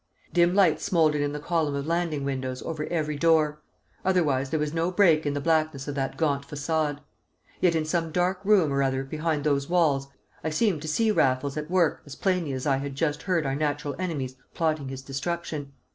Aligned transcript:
Dim 0.33 0.55
lights 0.55 0.83
smouldered 0.83 1.21
in 1.21 1.31
the 1.31 1.39
column 1.39 1.75
of 1.75 1.85
landing 1.85 2.23
windows 2.23 2.63
over 2.63 2.85
every 2.87 3.17
door; 3.17 3.61
otherwise 4.03 4.49
there 4.49 4.59
was 4.59 4.73
no 4.73 4.89
break 4.91 5.27
in 5.27 5.35
the 5.35 5.39
blackness 5.39 5.87
of 5.87 5.93
that 5.93 6.17
gaunt 6.17 6.47
façade. 6.47 6.97
Yet 7.59 7.75
in 7.75 7.85
some 7.85 8.11
dark 8.11 8.39
room 8.43 8.73
or 8.73 8.81
other 8.81 9.03
behind 9.03 9.43
those 9.43 9.69
walls 9.69 10.07
I 10.43 10.49
seemed 10.49 10.81
to 10.81 10.87
see 10.87 11.11
Raffles 11.11 11.55
at 11.55 11.69
work 11.69 12.01
as 12.07 12.15
plainly 12.15 12.51
as 12.53 12.65
I 12.65 12.77
had 12.77 12.95
just 12.95 13.21
heard 13.21 13.45
our 13.45 13.55
natural 13.55 13.93
enemies 13.99 14.35
plotting 14.55 14.87
his 14.89 15.03
destruction. 15.03 15.71